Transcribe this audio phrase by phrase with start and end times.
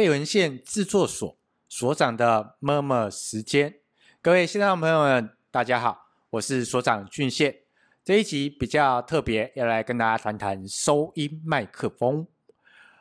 [0.00, 1.36] 废文献制作所
[1.68, 3.74] 所长的 murmur 时间，
[4.22, 7.54] 各位线上朋友们，大家好，我是所长俊宪。
[8.02, 12.26] 这一集比较特别，要来跟大家谈谈收音麦克风。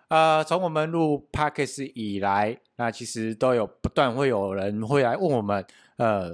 [0.09, 6.29] 呃，从我们录 Podcast 以来，那其实都有不断会有人会来问我们，呃，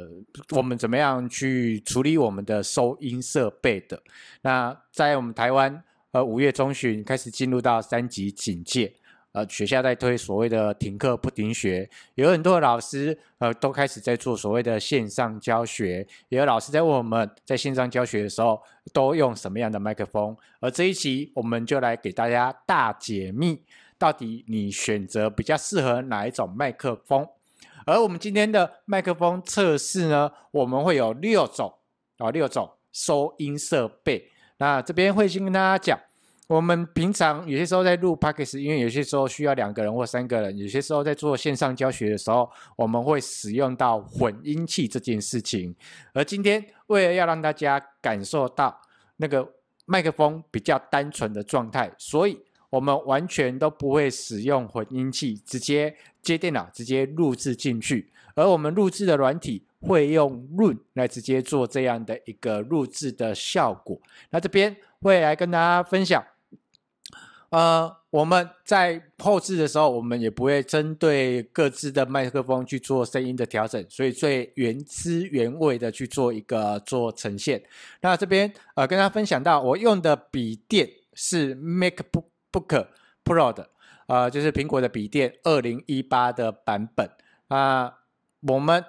[0.56, 4.02] 我们怎么样去处理我们的收音设备的？
[4.42, 8.96] 那在我们台湾，呃，五月中旬开始进入到三级警戒。
[9.36, 18.58] 呃，学校在推所谓的停课不停学，有很多老师呃都开始在做所谓的线上教学，也有老师在问我们在线上教学的时候
[18.94, 20.34] 都用什么样的麦克风。
[20.62, 23.62] 而这一期我们就来给大家大解密，
[23.98, 27.28] 到底你选择比较适合哪一种麦克风？
[27.86, 31.74] 而我们今天的麦克风测试呢，我们会有六种
[32.20, 34.32] 啊、哦，六种收音设备。
[34.60, 36.00] 那这边会先跟大家讲。
[36.48, 45.76] 我们平常有些时候在录 Podcast，因为有些时候需要两个人或三个人，有些时候在做线上教学的时候，我们会使用到混音器这件事情。
[46.14, 48.80] 而今天为了要让大家感受到
[49.18, 49.56] 那个
[49.88, 58.12] 麦克风比较单纯的状态，所以我们完全都不会使用混音器，直接接电脑直接录制进去。
[58.36, 64.00] 而我们录制的软体会用 Run 来直接做这样的一个录制的效果。
[64.30, 66.24] 那这边会来跟大家分享。
[67.50, 77.64] 呃，我们在后置的时候，我们也不会针对各自的麦克风去做声音的调整，所以最原汁原味的去做一个做呈现。
[78.02, 82.88] 那这边呃，跟大家分享到，我用的笔电是 MacBook
[83.24, 83.70] Pro 的，
[84.08, 87.10] 呃，就是苹果的笔电二零一八的版本
[87.48, 88.00] 啊，
[88.42, 88.84] 我们。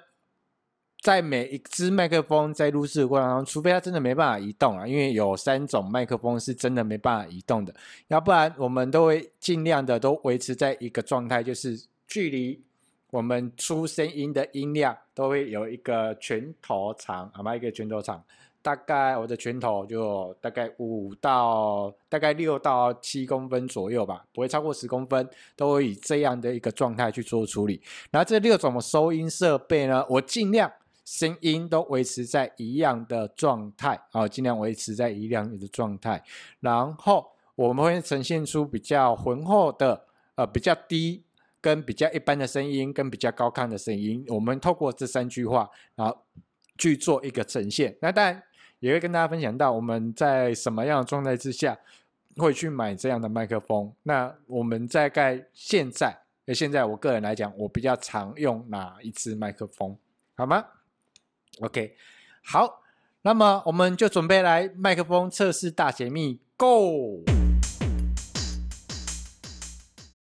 [1.07, 7.73] 在每一支麦克风在录制的过程当中，除非它真的没办法移动啊，因为有三种麦克风是真的没办法移动的，
[8.09, 12.61] 要不然我们都会尽量的都维持在一个状态，就是距离
[13.13, 17.55] 我们出声音的音量都会有一个拳头长，好吗？
[17.55, 18.21] 一个拳头长，
[18.61, 27.81] 大概我的拳头就大概五到大概六到七公分左右吧，不会超过十公分，都会以这样的一个状态去做处理。
[28.11, 30.69] 然后这六种收音设备呢，我尽量。
[31.07, 36.21] 声音都维持在一样的状态，啊，尽量维持在一样的状态。
[36.59, 41.23] 然后我们会呈现出比较浑厚的，呃，比较低
[41.61, 44.25] 跟比较一般的声音，跟比较高亢的声音。
[44.29, 46.19] 我们透过这三句话，然后
[46.77, 47.97] 去做一个呈现。
[48.03, 48.43] 那当然
[48.81, 51.79] 也会跟大家分享到我们在什么样的状态之下
[52.37, 53.93] 会去买这样的麦克风。
[54.03, 56.19] 那我们在概现在，
[56.53, 59.97] 现在我个人来讲，我比较常用哪一支麦克风，
[60.35, 60.65] 好吗
[61.61, 61.97] ？OK，
[62.45, 62.83] 好，
[63.23, 67.25] 那么我们就准备来麦克风测试大解密，Go！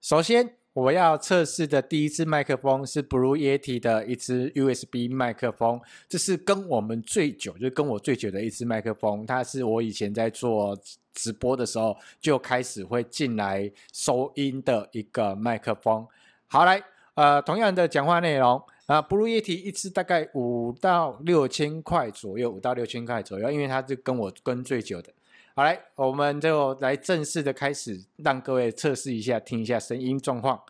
[0.01, 5.79] 首先，我要测试的第一支麦克风是 Blue Yeti 的一支 USB 麦克风，
[6.09, 10.75] 这是跟我们最久，就是跟我最久的一支麦克风，它是我以前在做
[11.13, 16.07] 直播的时候就开始会进来收音的一个麦克风。
[16.47, 16.83] 好，来，
[17.15, 18.63] 呃，同样的讲话内容。
[18.89, 25.13] 啊，Blue Yeti 一支大概五到六千块左右，五到六千块左右，因为它是跟我跟最久的。
[25.55, 30.63] 好，来，我们就来正式的开始，让各位测试一下，听一下声音状况。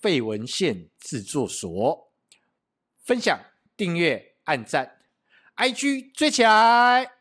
[0.00, 2.08] 废文献制作所，
[3.02, 3.38] 分享、
[3.76, 4.96] 订阅、按赞
[5.56, 7.15] ，IG 追起来。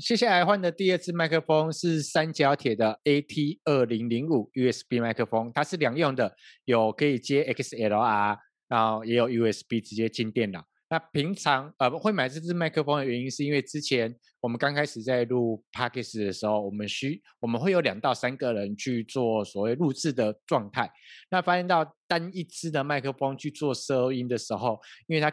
[0.00, 6.34] 接下来换的第二支麦克风是三角铁的 AT 二零零五 USB 麦克风，它是两用的，
[6.64, 10.64] 有可以接 XLR，然后也有 USB 直接进电脑。
[10.88, 20.90] 那平常呃会买这支麦克风的原因，是因为之前我们刚开始在录 Podcast 的时候，我们需我们会有两到三个人去做所谓录制的状态，
[21.30, 25.30] 那发现到单一支的麦克风去做收音的时候，因为它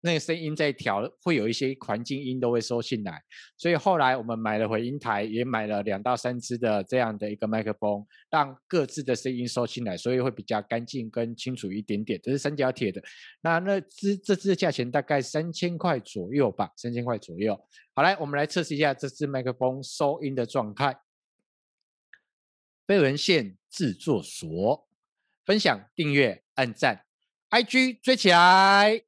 [0.00, 3.20] 那个声音在调，会有一些环境音都会收进来，
[3.56, 12.20] 所以后来我们买了回音台，也买了两到三支的这样的一个麦克风，让各自的声音收进来，所以会比较干净跟清楚一点点。
[12.22, 13.02] 这是三角铁的，
[13.40, 17.58] 那那支这支价钱大概三千块左右吧，三千块左右。
[17.94, 20.96] 好，来我们来测试一下这支麦克风收音的状态。
[22.86, 24.88] 飞文线制作所，
[25.44, 27.04] 分享、订阅、按赞
[27.50, 29.07] ，IG 追起来。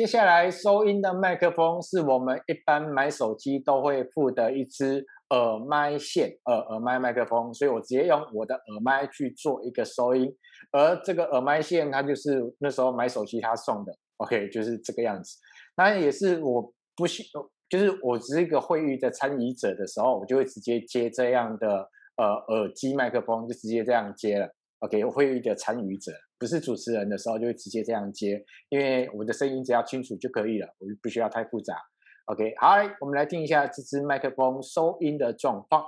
[0.00, 10.34] 接下来收音的麦克风是我们一般买手机都会附的一支耳麦线，耳耳麦麦克风，所以我直接用我的耳麦去做一个收音，
[10.72, 15.36] 而这个耳麦线它就是那时候买手机他送的，OK，就是这个样子。
[15.76, 17.24] 那也是我不喜
[17.68, 21.86] 就是我只是一个会议的参与者的时候，我就会直接接这样的
[22.16, 24.48] 呃耳机麦克风，就直接这样接了。
[24.78, 26.10] OK，我会议的参与者
[26.40, 31.76] 不是主持人的时候，就会直接这样接，因为我的声音只要清楚就可以了，我就不需要太复杂。
[32.24, 35.84] OK，好，我们来听一下这支麦克风收音的状况。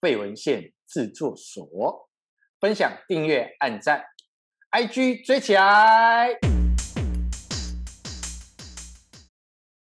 [0.00, 2.08] 废文献制作所，
[2.60, 4.04] 分享、订阅、按赞
[4.70, 6.38] ，IG 追起来。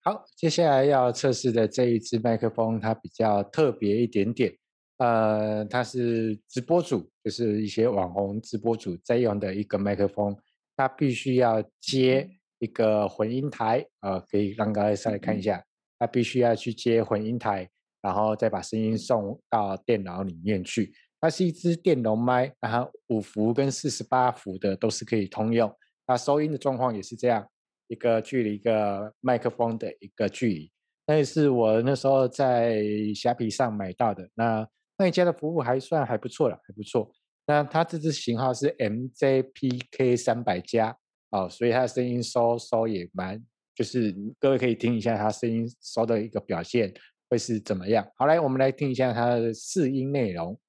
[0.02, 4.56] 好，接下来要测试的这一支麦克风，它比较特别一点点。
[4.98, 10.36] 呃，它是直播主，就是一些网红直播主在用的一个麦克风，
[10.76, 12.28] 它必须要接
[12.58, 15.64] 一个混音台，呃，可以让各位上来看一下，
[15.98, 17.68] 它必须要去接混音台，
[18.02, 20.92] 然后再把声音送到电脑里面去。
[21.20, 25.72] 它是一支电容麦，然后五伏跟四十八伏的都是可以通用。
[26.06, 27.46] 那收音的状况也是这样，
[27.88, 30.72] 一个距离一个麦克风的一个距离。
[31.06, 32.82] 那也是我那时候在
[33.14, 34.28] 虾皮上买到的。
[34.34, 34.68] 那
[34.98, 37.10] 那一家的服务还算还不错了，还不错。
[37.46, 40.94] 那它这支型号是 MJPK 三百加
[41.30, 43.42] 哦，所以它的声音收收也蛮，
[43.74, 46.92] 就是各位可以听一下它声音收的一个表现
[47.30, 48.06] 会是怎么样。
[48.16, 50.60] 好，来我们来听一下它的试音内容。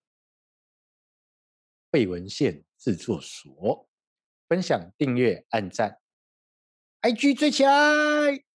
[1.91, 3.89] 废文献制作所，
[4.47, 5.97] 分享、订阅、按赞
[7.01, 8.48] ，IG 追起来。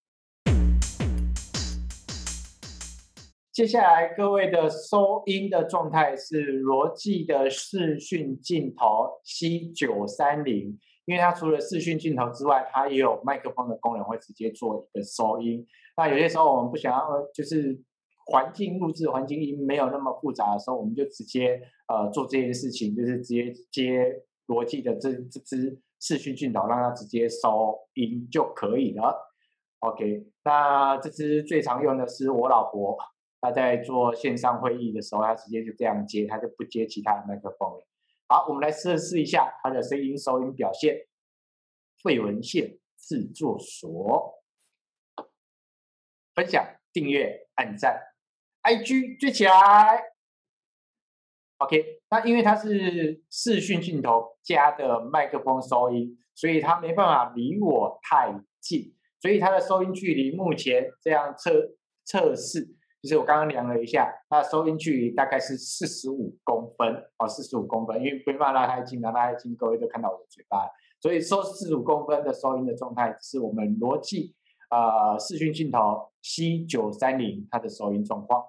[3.54, 15.64] 接下来各位的收音的状态是罗技的视讯镜头 C 九三零，因为它除了视讯镜头之外，它也有麦克风的功能，会直接做一个收音。
[15.96, 17.80] 那有些时候我们不想要，就是
[18.26, 29.16] 环境录制环境音没有那么复杂的时候，我们就直接呃做这件事情，就是直接接罗技的这这支视讯镜头，让它直接收音就可以了。
[29.78, 32.98] OK，那这支最常用的是我老婆。
[33.44, 37.86] 他在做线上会议的时候，他直接就这样接，他就不接其他的麦克风了。
[38.26, 40.96] 好，我们来测试一下他的声音收音表现。
[42.02, 44.42] 废文献制作所，
[46.34, 47.98] 分享、订阅、按赞
[48.62, 49.52] ，IG 追起来。
[51.58, 62.74] OK，那因为它是视讯镜头加的麦克风收音，所以它没办法离我太近，所以它的收音距离目前这样测测试。
[63.04, 70.66] 就是我刚刚量了一下，它收音距离大概是四十五公分哦，四十五公分，因为没办法拉太近，拉太近各位都看到我的嘴巴，
[71.02, 74.34] 所以收四十五公分的收音的状态是我们罗技
[74.70, 78.42] 呃视讯镜头 C 九三零它的收音状况。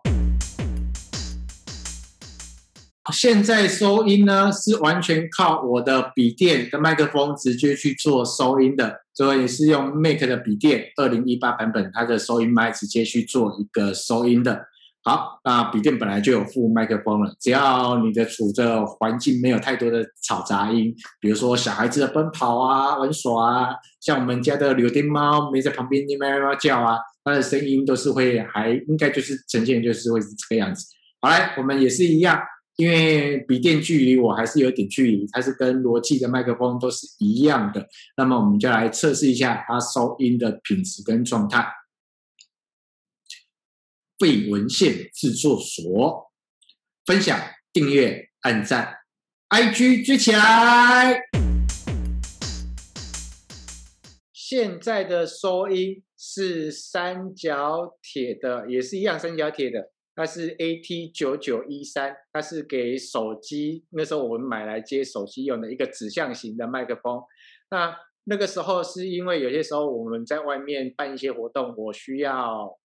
[3.11, 9.01] 现在收音呢是完全靠我的笔电跟麦克风直接去做收音的。
[9.13, 14.65] 所以是用 Mac 的笔电，二零一八版本，它的收音麦直接去做一个收音的。
[15.05, 30.87] 好，那笔电本来就有附麦克风了，只要你的处的环境没有太多的吵杂音，比如说小孩子的奔跑啊、玩耍啊，像我们家的柳丁猫没在旁边喵喵喵叫啊，它的声音都是会还应该就是呈现就是会是这个样子。
[31.21, 32.37] 好来，我们也是一样。
[32.77, 37.87] 因为笔电距离我还是有点距离，它是跟罗技的麦克风都是一样的。
[38.17, 41.65] 那么我们就来测试一下它收音的品质跟状态。
[44.19, 46.31] 废文献制作所，
[47.05, 47.39] 分享、
[47.71, 48.95] 订阅、按赞
[49.49, 51.21] ，IG 举起来。
[54.33, 59.91] 现在的收音是三角铁的，也是一样三角铁的。
[60.15, 67.21] 它是 AT 九九一三，它是给手机，那时候我们买来接手机用的一个指向型的麦克风。
[67.69, 72.77] 那那个时候是因为有些时候我们在外面办一些活动，我需要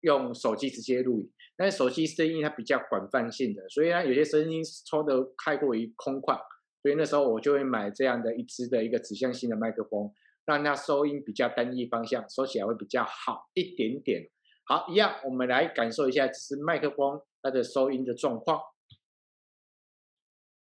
[0.00, 6.38] 用手机直接录影，但是手机声音它比较广泛性的，所以它有些声音抽得太过于空旷，
[6.82, 10.10] 所以那时候我就会买这样的一支的一个指向性的麦克风，
[10.46, 14.30] 让它收音比较单一方向，收起来会比较好一点点。
[14.72, 18.60] 好，一样，我们来感受一下这是麦克风它的收音的状况。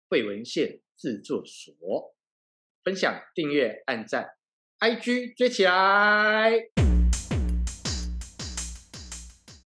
[0.09, 2.15] 废文献制作所，
[2.85, 4.35] 分享、订阅、按赞
[4.79, 6.69] ，IG 追起来。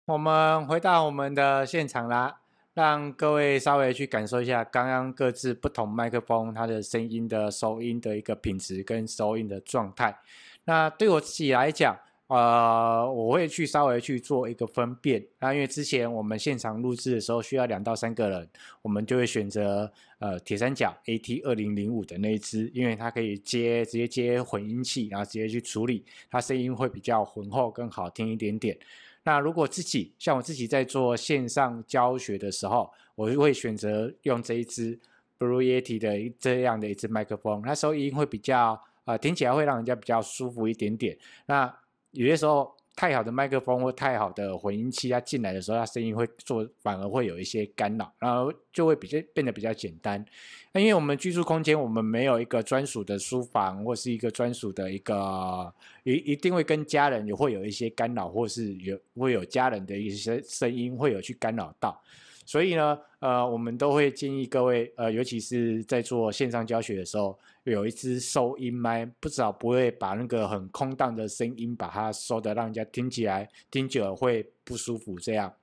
[0.05, 2.41] 我们回到我们的现场啦，
[2.75, 10.19] 让各位稍微去感受一下刚刚各自不同麦克风它的声音的收音的一个品质跟收音的状态。
[10.65, 15.25] 那对我自己来讲，呃，我会去稍微去做一个分辨。
[15.39, 18.49] 那因为之前我们现场录制的时候需要两到三个人，
[18.81, 28.77] 我们就会选择呃铁三角 AT 二零零五的那一支，因为它可以接直接接混音器，然后直接去处理，它声音会比较浑厚更好听一点点。
[29.23, 34.99] 那如果自己像我自己在做线上教学的时候，我就会选择用这一支
[35.39, 41.17] Blue Yeti 的这样的一支麦克风，那收音会比较呃听起来会让人家比较舒服一点点。
[41.45, 41.73] 那
[42.17, 50.25] 有些时候，太好的麦克风或太好的混音器，它进来的时候，它声音会做反而会有一些干扰，然后就会比较变得比较简单。
[50.71, 55.71] 那因为我们居住空间，我们没有一个专属的书房或是一个专属的一个，
[56.03, 62.01] 一一定会跟家人也会有一些干扰，或是有会有家人的一些声音会有去干扰到。
[62.47, 75.53] 所以呢，呃，我们都会建议各位，呃，尤其是在做线上教学的时候，有一支收音麦，至少不会把那个很空荡的声音，把它收的让人家听起来听久了会不舒服，这样。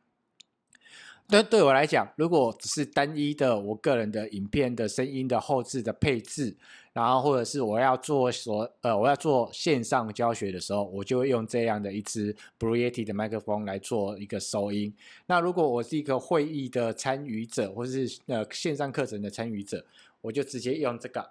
[1.26, 6.54] 对，对我来讲，如果只是单一的我个人的影片的声音的后置的配置，
[6.93, 14.95] 然后或者是我要做所呃我要做线上教学的时候，我就会用这样的一支 Blue Yeti 的麦克风来做一个收音。
[15.26, 19.85] 那如果我是一个会议的参与者，或是呃线上课程的参与者，
[20.21, 21.23] 我就直接用这个，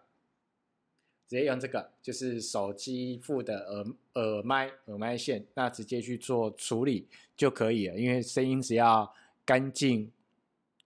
[1.30, 3.86] 直接用这个，就是手机附的耳
[4.16, 7.08] 耳麦耳麦线，那直接去做处理
[7.38, 9.14] 就可以了，因为声音只要。
[9.46, 10.12] 干净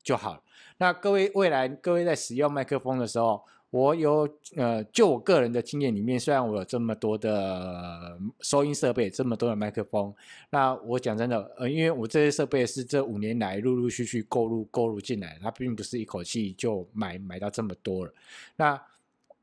[0.04, 0.42] 就好了。
[0.78, 10.14] 那各位未来各位在使用麦克风的时候，我有呃，就我个人的经验里面，虽然我有这么多的收音设备，这么多的麦克风，
[10.52, 18.14] 那我讲真的，呃，因为我这些设备是这五年来陆陆续续购入购入进来，它并不是一口气就买买到这么多了。
[18.56, 18.82] 那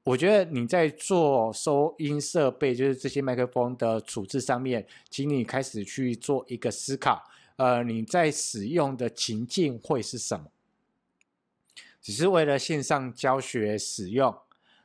[0.04, 7.22] 我觉得你在做收音设备，就是这些麦克风的处置上面，请你开始去做一个思考。
[7.56, 10.46] 呃，你在使用的情境会是什么？
[12.00, 14.36] 只是为了线上教学使用，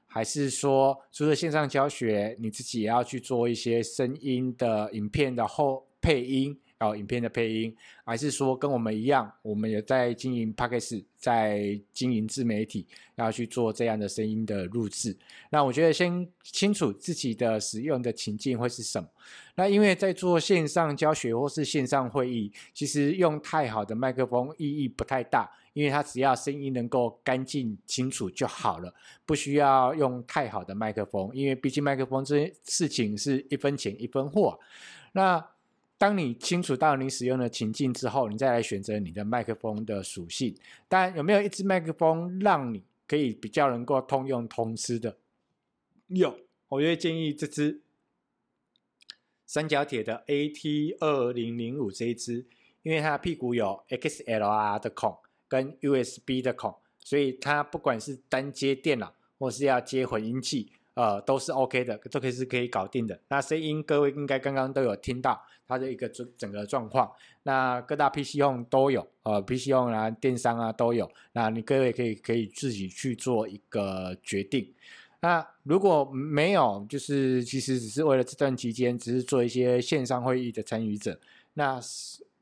[0.06, 6.60] 还是说除了线上教学，你自己也要去做一些声音的影片的后配音？
[6.80, 15.18] 哦，影片的配音，还是说跟我们一样，我们也在经营 Podcast，在经营自媒体，要去做这样的声音的录制。
[15.50, 19.10] 那我觉得先清楚自己的使用的情境会是什么。
[19.56, 28.94] 那因为在做线上教学或是线上会议，其实用太好的麦克风意义不太大，因为它只要声音能够干净清楚就好了，
[29.26, 34.58] 不需要用太好的麦克风，因为毕竟麦克风这件事情是一分钱一分货。
[35.12, 35.46] 那
[36.00, 40.56] 当你清楚到你使用的情境之后，你再来选择你的麦克风的属性。
[40.88, 45.18] 当然，有没有一支麦克风让你可以比较能够通用通吃的？
[46.08, 46.40] 有，
[46.70, 47.82] 我就会建议这支
[49.46, 52.46] 三角铁的 AT 二零零五这一支，
[52.82, 55.18] 因为它屁股有 XLR 的孔
[55.50, 60.72] 跟 USB 的孔，所以它不管是单接电脑或是要接混音器。
[61.00, 63.18] 呃，都是 OK 的，这个是可以搞定的。
[63.30, 67.10] 那声音各位应该刚刚都有听到它的一个整整个状况。
[67.44, 71.10] 那各大 PC 用都有，呃，PC 用啊，电商啊都有。
[71.32, 74.74] 那你各位可以可以自己去做一个决定。
[75.22, 81.18] 那如果没有，就是其实只是为了这段期间，只是做一些线上会议的参与者，
[81.54, 81.80] 那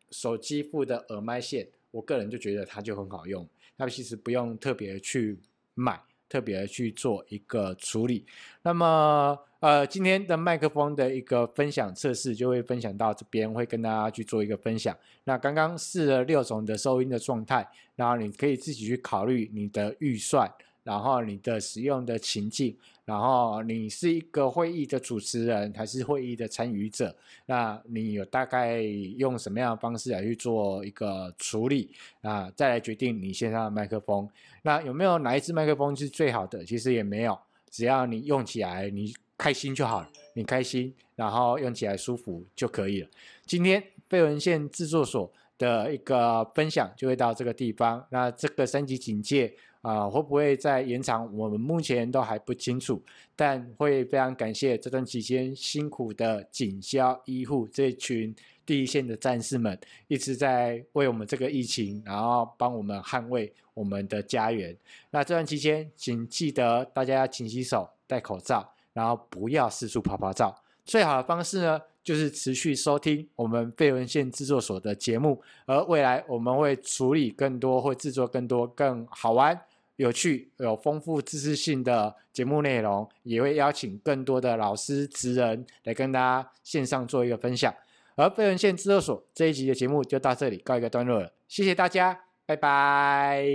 [0.10, 3.48] 手机附的耳麦线，我个人就觉得它就很好用。
[3.76, 5.38] 那其实不用特别去
[5.76, 6.02] 买。
[6.30, 8.26] 特别去做一个处理，
[8.64, 14.96] 那么呃，今天的麦克风的一个分享测试就会分享到这边，会跟大家去做一个分享。
[15.24, 20.52] 那刚刚试了六种的收音的状态，然后你可以自己去考虑你的预算。
[20.88, 27.14] 然后你的使用的情境，然后你是一个会议的主持人还是会议的参与者？
[27.46, 28.80] 那你有大概
[29.18, 31.92] 用什么样的方式来去做一个处理
[32.22, 32.50] 啊？
[32.56, 34.30] 再来决定你线上的麦克风。
[34.62, 36.64] 那有没有哪一支麦克风是最好的？
[36.64, 37.38] 其实也没有，
[37.70, 43.10] 只要你用起来你开心就好了，你开心，然后用起来舒服就可以了。
[43.46, 48.08] 今天费文献制作所的一个分享就会到这个地方。
[48.10, 49.54] 那这个三级警戒。
[49.88, 51.34] 啊、会不会再延长？
[51.34, 53.02] 我们目前都还不清楚，
[53.38, 59.80] 但会非常感谢这段期间辛苦的警消医护这群第一线的战士们，
[60.10, 64.76] 一直在为我们这个疫情，然后帮我们捍卫我们的家园。
[65.10, 70.54] 那这段期间，请记得大家要勤洗手、戴口罩，然后不要四处趴趴走。
[70.84, 79.58] 最好的方式呢，就是持续收听我们费文献制作所的节目，而未来我们会处理更多，会制作更多更好玩。
[79.98, 87.74] 有趣、有丰富知识性的节目内容，也会邀请更多的老师、职人来跟大家线上做一个分享。
[88.16, 93.46] 而非文献制作所这一集的节目就到这里告一个段落了，谢谢大家，拜拜。